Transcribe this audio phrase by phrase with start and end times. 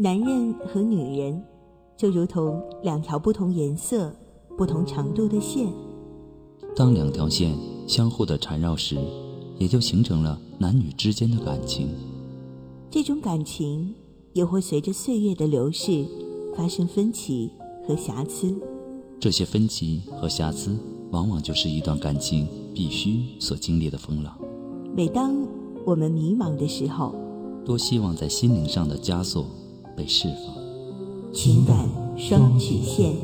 [0.00, 1.42] 男人和女人
[1.96, 4.14] 就如同两条不同颜色、
[4.56, 5.66] 不同长度的线。
[6.76, 7.52] 当两条线
[7.88, 8.96] 相互的缠绕时，
[9.58, 11.88] 也就形成了男女之间的感情。
[12.88, 13.92] 这种感情
[14.34, 16.06] 也会随着岁月的流逝
[16.54, 17.50] 发生分歧
[17.84, 18.54] 和瑕疵。
[19.18, 20.78] 这些分歧和瑕疵，
[21.10, 24.38] 往往就是一段感情必须所经历的风浪。
[24.94, 25.34] 每当
[25.84, 27.16] 我们迷茫的时候，
[27.64, 29.44] 多希望在心灵上的枷锁
[29.98, 30.54] 被释放。
[31.34, 33.16] 情感双曲线，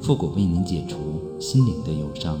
[0.00, 0.96] 复古为您解除
[1.38, 2.40] 心灵的忧伤。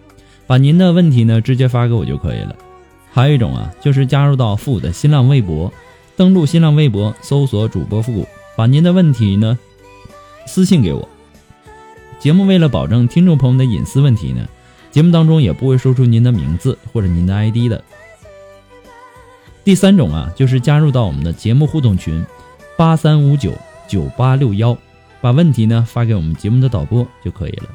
[0.51, 2.53] 把您的问题呢直接发给我就可以了。
[3.09, 5.71] 还有一种啊，就是加入到复古的新浪微博，
[6.17, 8.27] 登录新浪微博搜索主播复古，
[8.57, 9.57] 把您的问题呢
[10.45, 11.07] 私信给我。
[12.19, 14.45] 节目为了保证听众朋友的隐私问题呢，
[14.91, 17.81] 节目当中也不会说出您的名字或者您的 ID 的。
[19.63, 22.25] 第三种啊，就是加入到我们的节目互动群
[22.77, 23.53] 八三五九
[23.87, 24.77] 九八六幺，
[25.21, 27.69] 把问题呢发给我们节目的导播就可以了。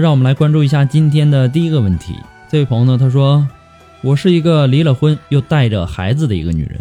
[0.00, 2.14] 让我们来关注一下今天的第一个问题。
[2.50, 3.46] 这位朋友呢，他说
[4.02, 6.80] ：“我是一个离了婚又带着孩子的一个女人，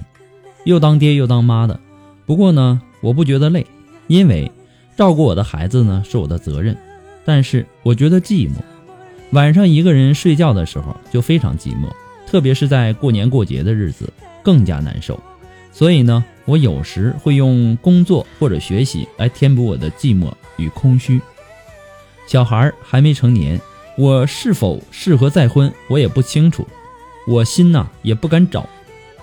[0.65, 1.79] 又当爹又当妈的。
[2.25, 3.65] 不过呢，我不觉得累，
[4.07, 4.51] 因为
[4.95, 6.77] 照顾我的孩子呢是我的责任。
[7.25, 8.55] 但是我觉得寂寞，
[9.31, 11.89] 晚上一个人睡觉的时候就非常寂寞，
[12.25, 14.11] 特别是在过年过节的日子
[14.43, 15.19] 更加难受。
[15.71, 21.19] 所以呢，我有时会用工作或者学习来填补我的寂寞与空虚。”
[22.27, 23.59] 小孩还没成年，
[23.97, 26.67] 我是否适合再婚，我也不清楚，
[27.25, 28.67] 我心呐也不敢找，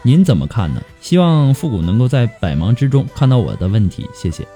[0.02, 0.82] 您怎么看呢？
[1.02, 4.46] 希望复古能够在百忙之中看到我的问题，谢谢。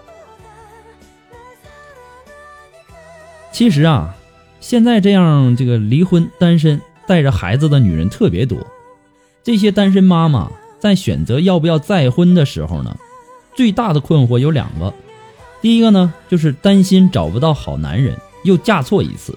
[3.53, 4.17] 其实啊，
[4.61, 8.59] 现在这样这个离婚单身带着孩子的女人特别多，
[9.45, 12.97] 这些单身妈妈在选择要不要再婚的时候呢，
[13.55, 14.95] 最大的困惑有两个，
[15.61, 18.17] 第一个呢就是担心找不到好男人。
[18.45, 19.37] 又嫁错一次，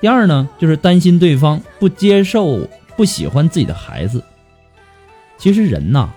[0.00, 4.22] 第二呢，就是担心对方不接受、不喜欢自己的孩子。
[5.36, 6.08] 其实人呐，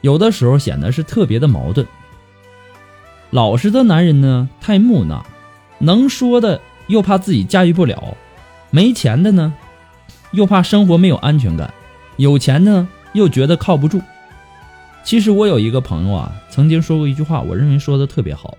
[0.00, 1.86] 有的时候显得是特别的矛盾。
[3.30, 5.24] 老实的男人呢，太木讷，
[5.78, 8.14] 能说的又怕自己驾驭不了；
[8.70, 9.52] 没钱的呢，
[10.32, 11.68] 又怕生活没有安全感；
[12.16, 14.00] 有钱呢，又觉得靠不住。
[15.02, 18.56] 其实我有一个朋友啊，曾经说过一句话，我认为说的特别好：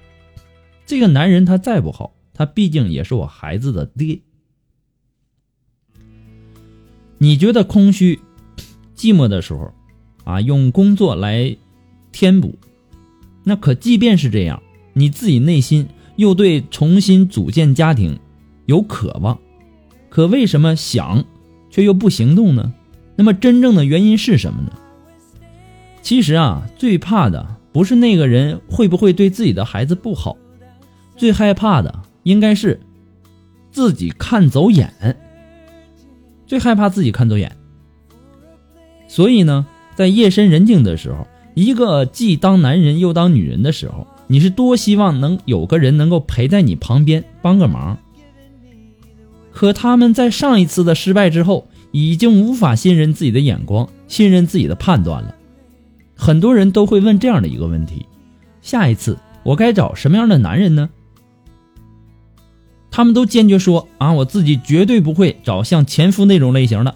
[0.85, 2.11] 这个男人他再不好。
[2.37, 4.19] 他毕竟也是我孩子的爹。
[7.17, 8.19] 你觉得空虚、
[8.95, 9.73] 寂寞的时候，
[10.23, 11.57] 啊，用工作来
[12.11, 12.55] 填补，
[13.43, 14.61] 那可即便是这样，
[14.93, 18.19] 你自己内心又对重新组建家庭
[18.67, 19.39] 有渴望，
[20.09, 21.25] 可为什么想
[21.71, 22.71] 却又不行动呢？
[23.15, 24.71] 那么真正的原因是什么呢？
[26.03, 30.37] 其实啊，最怕的不是那个人会不会对自己的孩子不好，
[31.15, 32.03] 最害怕的。
[32.27, 32.77] 应该是
[33.71, 34.93] 自己看走眼，
[36.45, 37.55] 最害怕自己看走眼。
[39.07, 39.65] 所以呢，
[39.95, 47.97] 在夜深人静的时候，一个既当男人又当女人的时候，你是多希望能有个人能够陪在你旁边帮个忙。
[49.53, 55.33] 可他们在上一次的失败之后，已经无法信任自己的眼光，信任自己的判断了。
[56.13, 58.05] 很多人都会问这样的一个问题：
[58.61, 60.89] 下一次我该找什么样的男人呢？
[62.97, 66.95] 他们都坚决说啊，我自己绝对不会找像前夫那种类型的。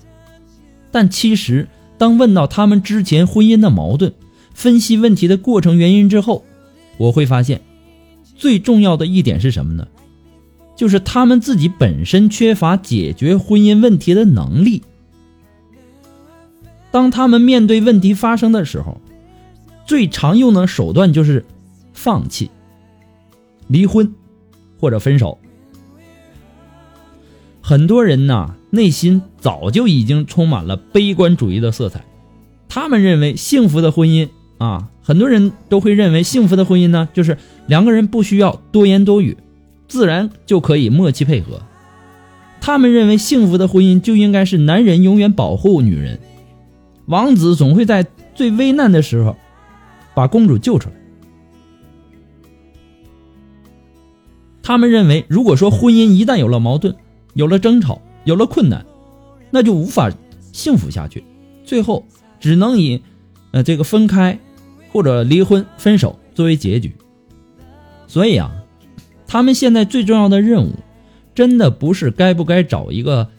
[0.90, 1.68] 但其实，
[2.00, 4.12] 当问到他们之前婚姻的矛盾，
[4.52, 6.44] 分析问题的过程原因之后，
[6.98, 7.62] 我会发现，
[8.36, 9.88] 最重要的一点是什么呢？
[10.76, 14.82] 就是他们自己本身缺乏解决婚姻问题的能力。
[16.90, 19.00] 当他们面对问题发生的时候，
[19.86, 21.46] 最常用的手段就是
[21.94, 22.50] 放弃、
[23.68, 24.12] 离婚
[24.80, 25.38] 或者分手。
[27.62, 32.04] 很多人呐，内心早就已经充满了悲观主义的色彩。
[32.68, 37.38] 他们认为幸福的婚姻啊，很多人都会认为幸福的婚姻呢，就是
[37.68, 39.38] 两个人不需要多言多语。
[39.88, 41.62] 自然就可以默契配合。
[42.62, 46.20] 他们认为幸福的婚姻就应该是男人永远保护女人，
[47.08, 49.36] 王子总会在最危难的时候
[50.16, 50.96] 把公主救出来。
[54.64, 56.96] 他们认为，如果说婚姻一旦有了矛盾、
[57.34, 58.86] 有了争吵、有了困难，
[59.50, 60.12] 那就无法
[60.52, 61.24] 幸福下去，
[61.64, 62.06] 最后
[62.40, 63.02] 只能以
[63.52, 64.40] 呃这个分开
[64.92, 66.96] 或者离婚、分手作为结局。
[68.08, 68.56] 所以啊。
[69.34, 70.74] 他们现在最重要的任务，
[71.34, 73.30] 真的不是该不该找一个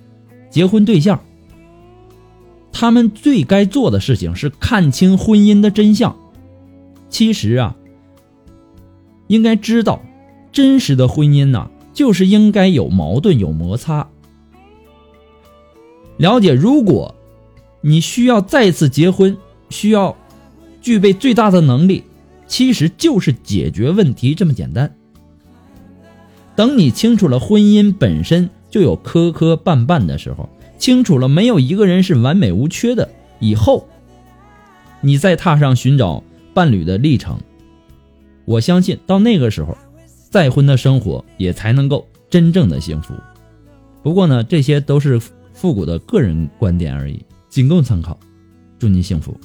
[0.48, 1.20] 结婚对象。
[2.72, 6.16] 他们最该做的事情是看清婚姻的真相。
[7.10, 7.76] 其实啊，
[9.26, 10.00] 应该知道，
[10.50, 14.08] 真实的婚姻呐，就是应该有矛盾、有摩擦。
[16.16, 17.14] 了解，如果
[17.80, 19.36] 你需要再次结婚，
[19.70, 20.16] 需要
[20.80, 22.04] 具备最大的能力，
[22.46, 24.94] 其实就是解决问题这么简单。
[26.54, 30.48] 等你清楚了婚姻本身就有磕磕绊绊的时候，
[30.78, 33.08] 清楚了没有一个人是完美无缺的
[33.40, 33.88] 以后，
[35.00, 36.22] 你再踏上寻找
[36.52, 37.40] 伴侣的历程，
[38.44, 39.76] 我相信到那个时候，
[40.32, 43.12] 再婚的生活也才能够真正的幸福。
[44.02, 45.20] 不过呢，这些都是
[45.52, 48.18] 复古的个人观点而已，仅供参考。
[48.78, 49.38] 祝你幸福。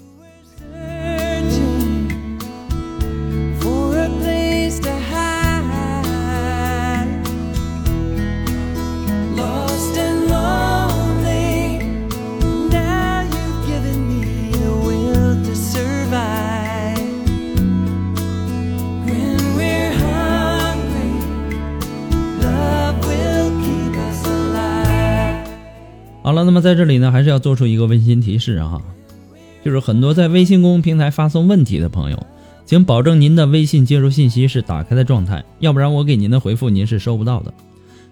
[26.57, 28.81] 么在这里呢，还是要做出一个温馨提示啊，
[29.63, 32.25] 就是很多在微信公众平台发送问题的朋友，
[32.65, 37.53] 请保证您的微信接收信息是打开的状态，要不然我给您的回复您是收不到的。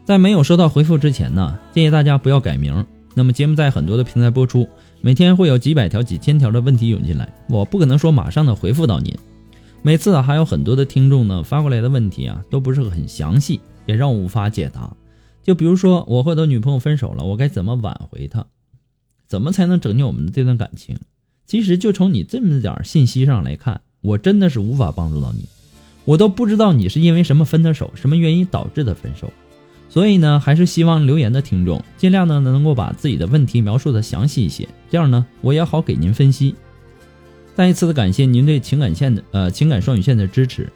[0.06, 2.86] 在没有收到回复之前呢，建议大家不要改名。
[3.16, 4.70] 那么节目在很多的平台播出，
[5.02, 9.12] 每天会有几百条、几千条的问题涌进来，我不可能说马上的回复到您。
[9.82, 14.94] 每次啊，还有很多的听众呢发过来的问题啊，都不是很详细，也让我无法解答。
[15.46, 18.48] 就比如说，我和我的女朋友分手了，我该怎么挽回她？
[19.28, 20.98] 怎么才能拯救我们的这段感情？
[21.46, 25.46] 其实就从你这么点信息上来看，我真的是无法帮助到你。
[26.04, 29.32] 我都不知道你是因为什么分的手，什么原因导致的分手。
[29.88, 36.56] 所以呢，还是希望留言的听众尽量呢能够把自己的问题描述的详细一些，这样呢我也好给您分析。
[37.56, 40.68] 再一次的感谢您对情感线的呃情感双语线的支持。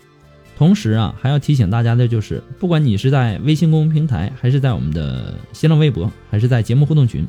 [0.60, 7.26] 同时啊，还要提醒大家的就是，不管你是在微信公众平台，还是在我们的新浪微博，还是在节目互动群，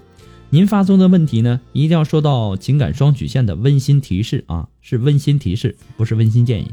[0.50, 6.72] 您发送的问题呢，一定要收到情感双曲线的温馨提示啊，是温馨提示，不是温馨建议，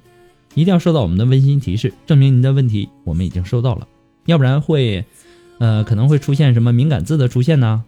[0.56, 3.88] 一定要收到我们的温馨提示，证明您的问题我们已经收到了，
[4.26, 5.06] 要不然会，
[5.60, 7.84] 呃，可能会出现什么敏感字的出现呢？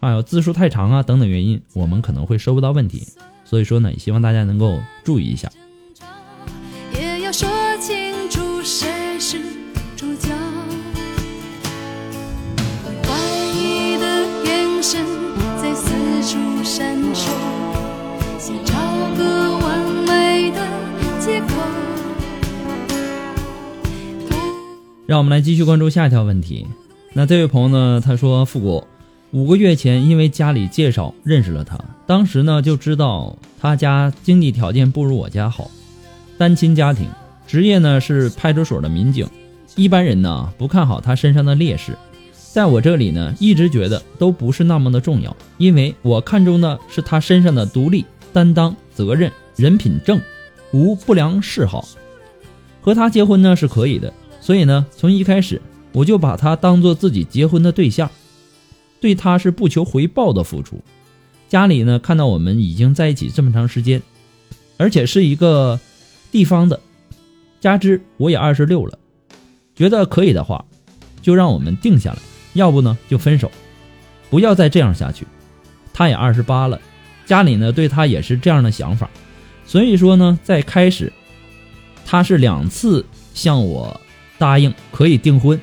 [0.00, 3.06] 还有字数太长啊等等原因，我们可能会收不到问题，
[3.44, 5.48] 所以说呢，也希望大家能够注意一下。
[16.74, 17.28] 闪烁，
[18.38, 18.72] 想找
[19.18, 20.58] 个完美的
[25.06, 26.66] 让我们来继续关注下一条问题。
[27.12, 28.00] 那这位朋友呢？
[28.02, 28.84] 他说：“复古，
[29.32, 35.70] 五个月前因为家里介绍认识了他，当时呢就知道他家经济条件不如我家好，
[36.38, 37.06] 单亲家庭，
[37.46, 39.28] 职业呢是派出所的民警。
[39.76, 41.98] 一般人呢不看好他身上的劣势，
[42.52, 50.20] 在我这里呢一直觉得都不是那么的重要，因为我看中的是他身上的独立、担当、责任、人品正，
[50.70, 51.88] 无不良嗜好。
[52.82, 58.10] 和他结婚呢是可以的。”所以呢，从一开始我就把他当做自己结婚的对象，
[59.00, 60.78] 对他是不求回报的付出。
[61.48, 64.02] 家里呢看到我们已经在一起这么长时间，
[64.76, 65.80] 而且是一个
[66.30, 66.78] 地方的，
[67.60, 68.98] 加之我也二十六了，
[69.74, 70.62] 觉得可以的话，
[71.22, 72.18] 就让我们定下来；
[72.54, 73.50] 要不呢就分手，
[74.30, 75.26] 不要再这样下去。
[75.92, 76.80] 他也二十八了，
[77.26, 79.10] 家里呢对他也是这样的想法，
[79.66, 81.12] 所以说呢在开始。
[82.04, 83.98] 他是两次向我
[84.36, 85.58] 答应可以订婚，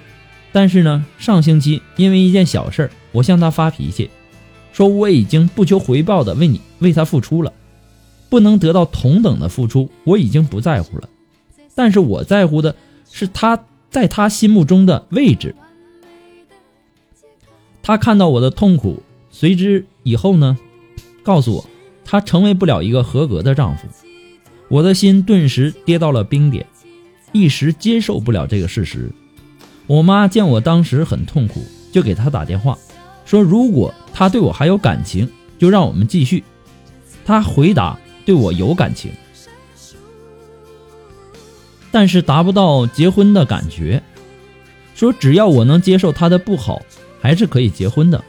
[0.51, 4.09] 但是呢，上星期因为一件小事儿，我向他发脾气，
[4.71, 7.53] 说我已经不求回报的为你为他付出了，
[8.29, 11.09] 不能得到同等的付出，我已经不在乎了。
[11.75, 12.73] 但是我在乎的
[13.11, 13.59] 是他
[13.91, 15.53] 在他心目中的位置。
[17.89, 20.55] 他看到我的痛苦，随之以后呢，
[21.23, 21.65] 告诉我，
[22.05, 23.87] 他成为不了一个合格的丈夫。
[24.67, 26.67] 我的心顿时跌到了冰点，
[27.31, 29.09] 一时接受不了这个事实。
[29.87, 32.77] 我妈见我当时很痛苦，就给他打电话，
[33.25, 35.27] 说如果他对我还有感情，
[35.57, 36.43] 就让我们继续。
[37.25, 39.11] 他回答对我有感情，
[41.89, 44.03] 但是达不到结婚的感觉，
[44.93, 46.83] 说只要我能接受他的不好。
[47.21, 48.23] 还是可以结婚的，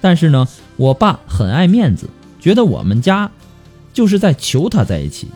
[0.00, 2.08] 但是呢，我爸很爱面子，
[2.40, 3.30] 觉得我们家
[3.92, 5.28] 就是在求他在一起，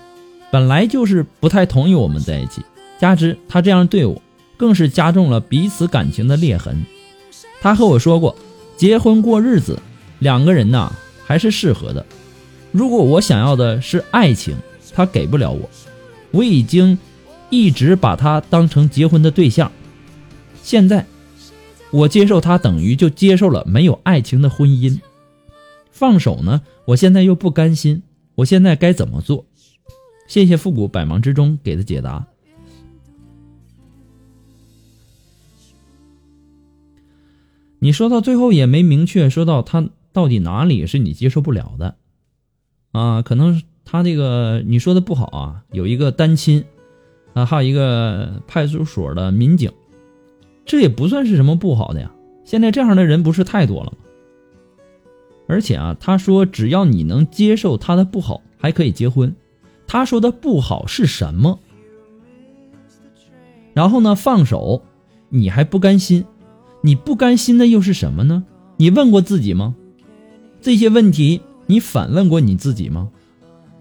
[0.50, 2.62] 本来就是不太同意我们在一起，
[2.98, 4.22] 加之他这样对我，
[4.56, 6.84] 更是加重了彼此感情的裂痕。
[7.60, 8.34] 他和我说过，
[8.76, 9.78] 结婚过日子，
[10.18, 10.92] 两个人呐
[11.26, 12.04] 还是适合的。
[12.72, 14.56] 如果我想要的是爱情，
[14.94, 15.68] 他给不了我。
[16.30, 16.98] 我已经
[17.50, 19.70] 一直把他当成结婚的对象，
[20.62, 21.06] 现在。
[21.94, 25.00] 我接受他，等于就接受了没有爱情的婚姻。
[25.92, 26.62] 放手呢？
[26.86, 28.02] 我现在又不甘心。
[28.34, 29.46] 我现在该怎么做？
[30.26, 32.26] 谢谢复古百忙之中给的解答。
[37.78, 41.96] 你说到最后也没明确说到他到底哪里是你接受不了的
[42.90, 43.22] 啊？
[43.22, 46.64] 可能他这个你说的不好啊，有一个单亲
[47.34, 49.70] 啊，还有一个派出所的民警。
[50.66, 52.10] 这也不算是什么不好的呀，
[52.44, 53.98] 现在这样的人不是太多了吗？
[55.46, 59.34] 而且啊，他说只要你能接受他的不好，还可以结婚。
[59.86, 61.60] 他说的不好是什么？
[63.74, 64.82] 然后呢，放手，
[65.28, 66.24] 你还不甘心？
[66.80, 68.44] 你不甘心的又是什么呢？
[68.78, 69.74] 你问过自己吗？
[70.62, 73.10] 这些问题你反问过你自己吗？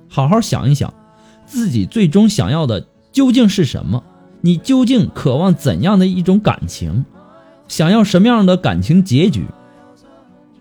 [0.10, 0.94] 好好想一想，
[1.46, 4.04] 自己最终想要的究竟是什么？
[4.46, 7.06] 你究竟渴望怎样的一种感情？
[7.70, 9.46] 想要什么样的感情结局？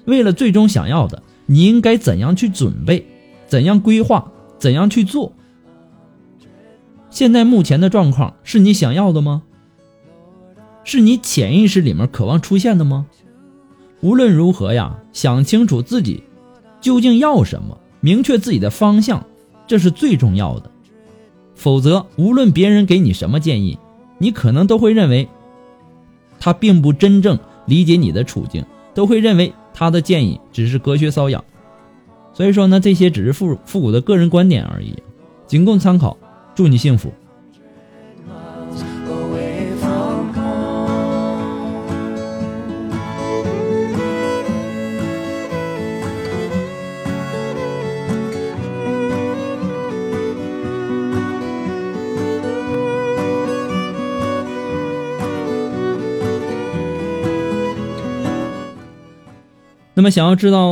[0.05, 3.05] 为了最终想要的，你应该怎样去准备？
[3.49, 4.31] 怎样规划？
[4.57, 5.33] 怎样去做？
[7.11, 9.43] 现在目前的状况是你想要的吗？
[10.85, 13.07] 是你潜意识里面渴望出现的吗？
[14.01, 16.23] 无论如何呀，想清楚自己
[16.81, 19.27] 究竟要什么，明确自己的方向，
[19.67, 20.71] 这是最重要的。
[21.55, 23.79] 否则，无论别人给你什么建议，
[24.19, 25.29] 你可能都会认为
[26.41, 31.45] 他并不真正理解你的处境，都会认为他的建议只是隔靴搔痒。
[32.33, 34.95] 所以说呢，这些只是复复古的个人观点而已，
[35.47, 36.17] 仅供参考。
[36.55, 37.13] 祝你幸福。
[59.95, 60.69] 那么，想要知道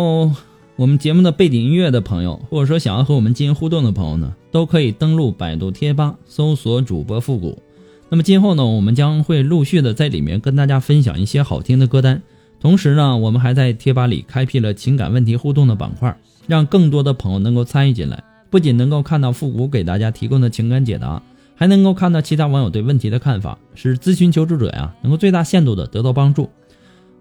[0.76, 7.62] 我们节目的背景音乐的朋友，或者说想要和我们进行互动的朋友呢，都可以登录百度贴吧搜索主播复古。
[8.08, 12.22] 那么今后呢，我们将会陆续的在里面跟大家分享一些好听的歌单。
[12.60, 18.24] 同时呢，我们还在贴吧里开辟了情感问题互动的板块，让更多的朋友能够参与进来。
[18.48, 21.22] 不仅能够看到复古给大家提供的情感解答，
[21.54, 26.48] 还能够看到其他网友对问题的看法，使咨询求助者呀能够最大限度的得到帮助。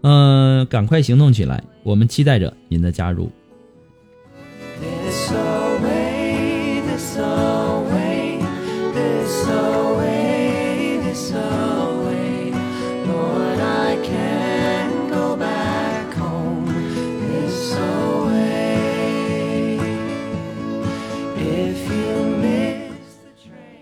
[0.01, 1.63] 嗯，赶快行动起来！
[1.83, 3.29] 我们期待着您的加入。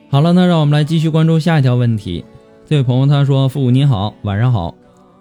[0.09, 2.25] 好了，那让我们来继续关注下一条问题。
[2.65, 4.74] 这位朋友他说：“父母您好，晚上好。”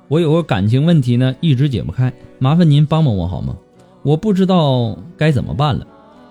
[0.09, 3.57] 我有个感情问题呢，一直解不开，麻烦您帮帮我好吗？
[4.03, 5.87] 我不知道该怎么办了。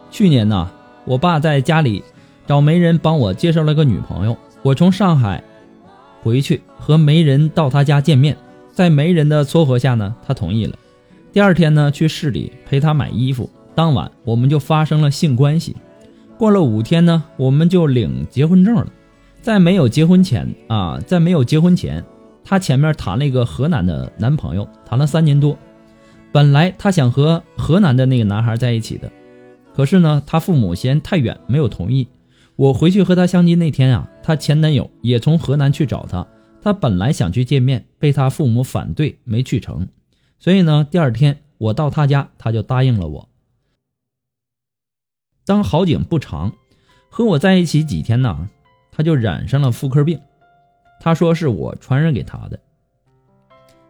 [0.10, 0.72] 去年呢，
[1.04, 2.02] 我爸在家里
[2.48, 5.44] 找媒人帮我介绍了个女朋友，我从上海
[6.24, 8.38] 回去和媒人到他家见面，
[8.72, 10.76] 在媒人的撮合下呢，他同意了。
[11.34, 15.76] 第二天呢，去市里陪他买衣服，当晚我们就发生了性关系。
[16.38, 18.88] 过了五天呢，我们就领结婚证了。
[19.42, 22.04] 在没有结婚前啊，在没有结婚前。
[22.46, 25.58] 她前面谈了一个河南的男朋友，谈了三年多。
[26.32, 29.12] 本来她想和河南的那个男孩在一起的，
[29.74, 32.08] 可是呢，她父母嫌太远，没有同意。
[32.56, 36.28] 我回去和她相亲那天啊，她前男友也从河南去找她，
[36.62, 39.88] 她本来想去见面，被她父母反对，没去成。
[40.38, 43.30] 所以呢，第二天我到她家，她就答应了我。
[45.46, 46.54] 当好景不长，
[47.10, 48.50] 和我在一起几天呢，
[48.92, 50.20] 她就染上了妇科病。
[51.06, 52.60] 他说是我传染给他的。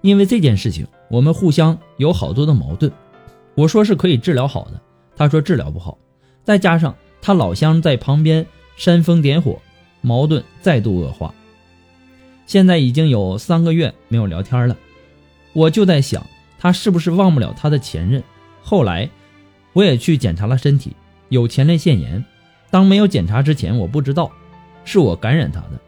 [0.01, 2.91] 因为这件事情，我们互相有好多的矛盾。
[3.55, 4.81] 我说是可以治疗好的，
[5.15, 5.98] 他说治疗不好。
[6.43, 8.45] 再加上他老乡在旁边
[8.75, 9.57] 煽风点火，
[10.01, 11.34] 矛盾再度恶化。
[12.45, 14.75] 现在已经有三个月没有聊天了，
[15.53, 16.22] 我就在想，
[16.60, 18.22] 他是不是忘不了他的前任？
[18.62, 19.10] 后来
[19.72, 20.93] 我也去检查了身体，
[21.29, 22.25] 有前列腺炎。
[22.69, 24.29] 当没有检查之前，我不知道
[24.84, 25.79] 是我感染他的。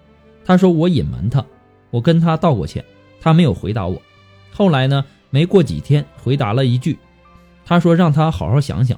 [0.47, 1.45] 他说我隐瞒他，
[1.91, 2.83] 我跟他道过歉，
[3.19, 4.01] 他没有回答我。
[4.53, 5.03] 后来呢？
[5.29, 6.97] 没过几天，回答了一句，
[7.65, 8.97] 他说让他好好想想。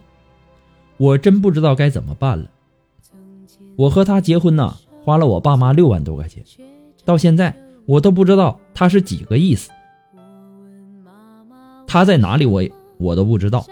[0.98, 2.46] 我真不知道该怎么办了。
[3.76, 6.44] 我和他结婚呢，花了我爸妈六万多块钱，
[7.04, 7.56] 到现在
[7.88, 9.72] 我都不知道他是几个意思。
[11.88, 12.46] 他在哪里？
[12.46, 12.64] 我
[12.98, 13.66] 我都不知道。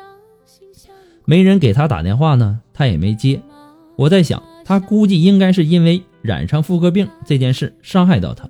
[1.25, 3.39] 没人给他打电话呢，他也没接。
[3.96, 8.50] 我在想，他估计应该是因为染上妇科病这件事伤害到他，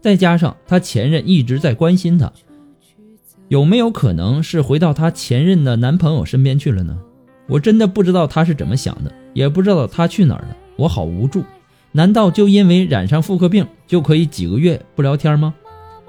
[0.00, 2.32] 再加上他前任一直在关心他。
[3.48, 6.98] 有没有可能是回到她前任的男朋友身边去了呢？
[7.46, 10.56] 我真的不知道她是怎么想的，也不知道她去哪儿了。
[10.74, 11.44] 我好无助。
[11.92, 15.54] 难道就因为染上妇科病就可以几个月不聊天吗？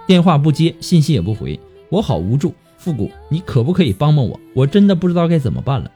[0.08, 1.60] 电话不接，信息也不回，
[1.90, 2.56] 我好无助。
[2.78, 4.40] 复古，你可不可以帮帮我？
[4.56, 5.92] 我真的不知道该怎么办了。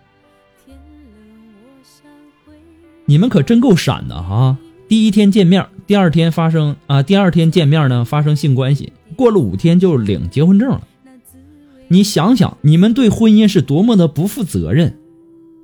[3.06, 4.58] 你们可真够闪的哈！
[4.92, 10.86] 第一天见面，第二天发生啊，第二天见面呢发生性关系，过了五天就领结婚证了。
[11.88, 14.98] 你想想，你们对婚姻是多么的不负责任！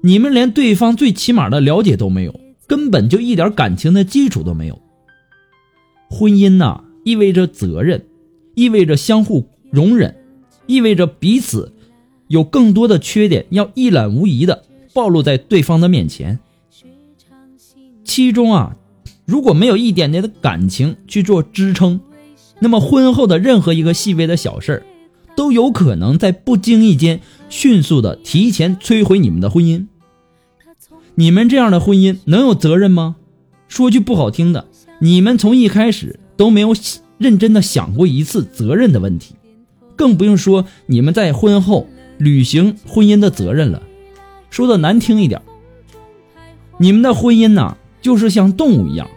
[0.01, 4.81] 你们连对方最起码的了解都没有，根本就一点感情的基础都没有。
[6.09, 8.05] 婚姻呐，意味着责任，
[8.55, 10.15] 意味着相互容忍，
[10.67, 11.73] 意味着彼此
[12.29, 14.63] 有更多的缺点要一览无遗的
[14.93, 16.39] 暴露在对方的面前。
[18.05, 18.77] 其中啊，
[19.27, 21.99] 如果没有一点点的感情去做支撑，
[22.59, 24.83] 那么婚后的任何一个细微的小事儿。
[25.35, 29.85] 都有可能在不经意间迅速的提前摧毁你们的婚姻。
[31.13, 33.17] 你们这样的婚姻能有责任吗？
[33.67, 34.65] 说句不好听的，
[34.99, 36.73] 你们从一开始都没有
[37.19, 39.35] 认真的想过一次责任的问题，
[39.95, 41.87] 更不用说你们在婚后
[42.17, 43.83] 履行婚姻的责任了。
[44.49, 45.39] 说的难听一点，
[46.79, 49.07] 你们的婚姻呐，就是像动物一样，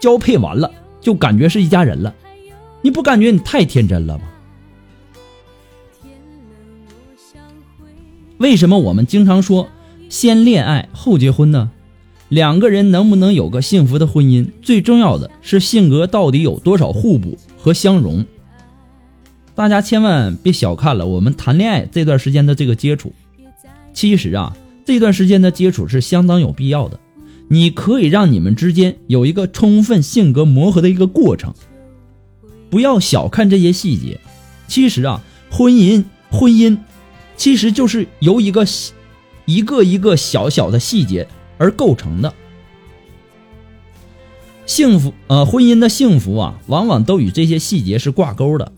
[0.00, 2.14] 交配完了就感觉是一家人了。
[2.82, 4.24] 你不感觉你太天真了吗？
[8.38, 9.68] 为什么我们经常说
[10.08, 11.70] 先恋爱后结婚呢？
[12.28, 18.26] 两个人能不能有个幸福的婚姻，最重要的是性格到底有多少互补和相融。
[19.54, 23.12] 大家千万别小看了我们谈恋爱这段时间的这个接触，
[23.94, 24.54] 其实啊，
[24.84, 27.00] 这段时间的接触是相当有必要的。
[27.48, 31.54] 你可以让你们之间有一个充分性格磨合的一个过程，
[32.70, 34.20] 不要小看这些细节。
[34.66, 36.78] 其实啊，婚姻婚姻。
[37.36, 38.64] 其实就是由一个
[39.44, 41.28] 一个一个小小的细节
[41.58, 42.32] 而构成的。
[44.64, 48.72] 幸福，呃，婚姻的幸福啊，往往都与这些细节是挂钩的。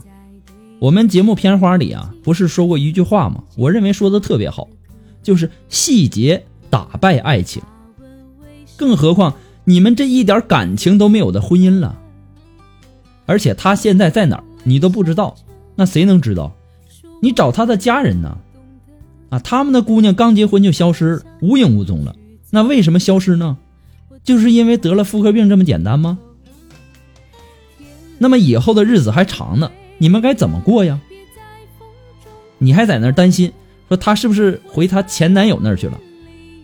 [0.81, 3.44] 我们节目片花里啊，不是说过一句话吗？
[3.57, 4.68] 我认为说的特别好，
[5.22, 7.62] 就是细节打败爱情。
[8.79, 11.99] 更何况你们这一点感情都没有的婚姻了，
[13.27, 15.35] 而且他现在在哪儿，你都不知道，
[15.75, 16.55] 那谁能知道？
[17.21, 18.38] 你找他的家人呢？
[19.31, 22.14] 啊，他们的姑娘刚结婚就消失，无影无踪了。
[22.51, 23.59] 那为什么消失呢？
[24.25, 26.19] 就是因为得了妇科病这么简单吗？
[28.17, 30.99] 那么以后的日子还长呢，你们该怎么过呀？
[32.59, 33.53] 你还在那担心，
[33.88, 36.01] 说她是不是回她前男友那儿去了？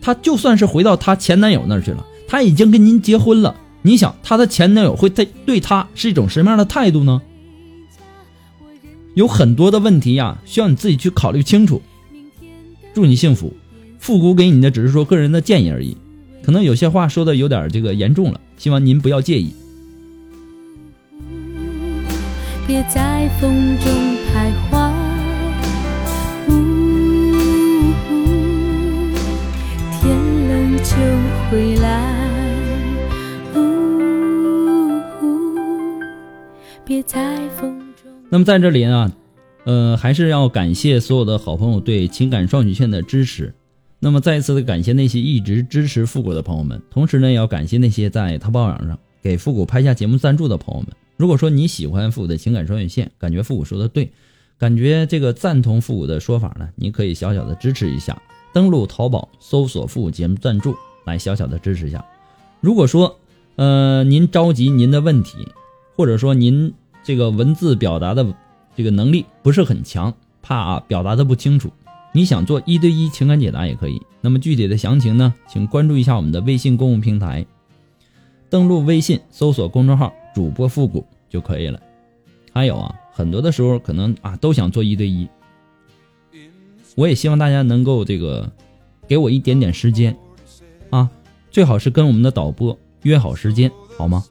[0.05, 3.55] 她就算是回到她前男友那儿去了，她已经跟您结婚了。
[3.81, 7.23] 你想，她的前男友会对对她是一种什么样的态度呢？
[9.15, 11.81] 有很多的问题呀，需要你自己去考虑清楚。
[12.93, 13.51] 祝你幸福，
[13.97, 15.97] 复古给你的只是说个人的建议而已，
[16.43, 19.55] 可能有些话说的有点这个严重了，希望您不要介意。
[22.67, 24.14] 别在风中
[30.95, 31.01] 就
[31.51, 32.15] 回来。
[36.85, 38.09] 别在风中。
[38.29, 39.11] 那么在这里呢？
[39.65, 43.53] 呃，还是要感谢所有的好朋友对情感双曲线的支持。
[43.99, 50.89] 那么再一次的感谢那些一直支持复古的朋友们，同时呢，也要感谢那些在淘宝网上给复古拍下节目赞助的朋友们。
[51.17, 54.11] 如果说你喜欢复古的情感双曲线，感觉复古说的对，
[54.57, 58.21] 感觉这个赞同复古的说法呢，你可以小小的支持一下，
[58.55, 62.05] 登录淘宝搜索复古节目赞助，来小小的支持一下。
[62.61, 63.19] 如果说，
[63.57, 65.45] 呃，您着急您的问题，
[65.97, 68.25] 或者说您这个文字表达的
[68.73, 71.69] 这个能力不是很强，怕啊表达的不清楚。
[72.13, 77.45] 你想做一对一情感解答也可以，那么具体的详情呢，请关注一下我们的微信公共平台，
[78.49, 81.77] 登录微信搜索公众号“主播复古”就可以了。
[82.53, 85.27] 还有啊，很多的时候可能啊都想做一对一，
[86.95, 88.49] 我也希望大家能够这个
[89.07, 90.15] 给我一点点时间
[90.89, 91.09] 啊，
[91.51, 94.23] 最好是跟我们的导播约好时间，好吗？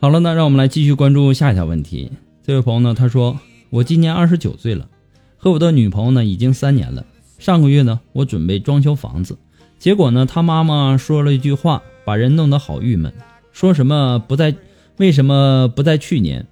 [0.00, 2.12] 好了，那让我们来继续关注下一条问题。
[2.42, 3.38] 这位朋友呢，他说
[3.70, 4.88] ：“我今年二十九岁了，
[5.36, 7.04] 和我的女朋友呢已经三年了。
[7.38, 9.36] 上个月呢，我准备装修房子，
[9.78, 13.12] 结果呢，他妈妈说了一句话，把人弄得好郁闷。
[13.52, 14.54] 说什么不在，
[14.96, 16.46] 为什么不在去年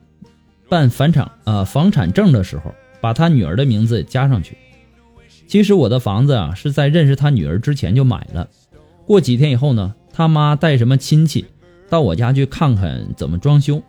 [0.68, 4.56] 办房产啊房产证的时候？”把他女儿的名字加上去。
[5.48, 8.48] 其实我的房子啊是在认识他女儿之前就买了。
[9.06, 11.44] 过几天以后呢，他妈带什么亲戚
[11.90, 13.82] 到我家去看看怎么装修。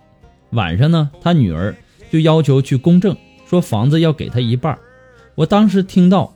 [0.49, 1.75] 晚上呢，他女儿
[2.13, 4.77] 就要求去公证，说房子要给他一半。
[5.33, 6.31] 我当时听到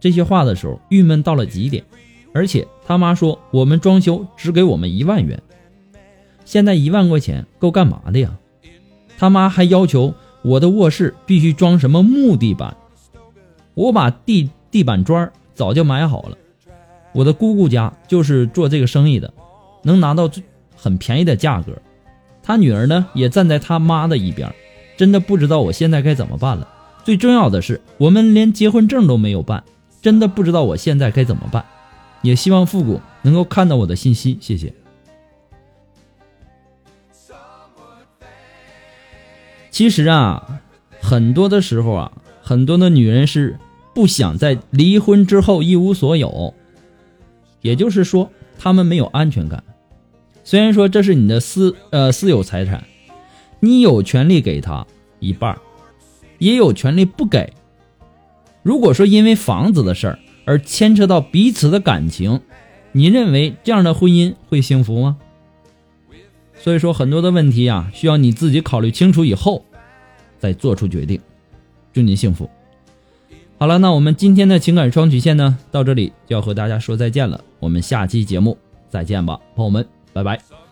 [0.00, 1.84] 这些话的时候，郁闷到了极点。
[2.32, 5.42] 而且他妈说我们装修只给我们一万元，
[6.46, 8.38] 现在一万块钱够干嘛的呀？
[9.18, 10.14] 他妈还要求。
[10.40, 12.74] 我的卧室必须装什么木地板？
[13.74, 16.38] 我把地地板砖早就买好了。
[17.12, 19.34] 我的姑姑家就是做这个生意的，
[19.82, 20.30] 能拿到
[20.74, 21.76] 很便宜的价格。
[22.42, 24.50] 他女儿呢也站在他妈的一边，
[24.98, 26.68] 真的不知道我现在该怎么办了。
[27.04, 29.62] 最重要的是，我们连结婚证都没有办，
[30.02, 31.64] 真的不知道我现在该怎么办。
[32.20, 34.74] 也希望复古能够看到我的信息，谢谢。
[39.70, 40.60] 其实啊，
[41.00, 43.56] 很多的时候啊，很多的女人是
[43.94, 46.52] 不想在离婚之后一无所有，
[47.62, 49.62] 也就是说，她们没有安全感。
[50.42, 52.84] 虽然说这是你的私呃私有财产，
[53.60, 54.86] 你有权利给他
[55.20, 55.58] 一半，
[56.38, 57.52] 也有权利不给。
[58.62, 62.40] 如果说因为房子的事儿而牵扯到彼此的感情，
[62.92, 65.18] 你认为这样的婚姻会幸福吗？
[66.60, 69.64] 所以说，很多的问题啊，需要你自己考虑清楚以后。
[70.40, 71.20] 再做出决定，
[71.92, 72.48] 祝您幸福。
[73.58, 77.42] 好了，那我们今天的情感双曲线呢，到这里就要和大家说再见了。
[77.58, 78.56] 我们下期节目
[78.88, 80.67] 再见吧，朋友们，拜拜。